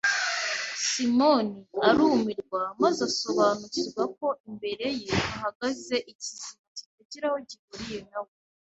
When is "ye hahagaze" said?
5.01-5.95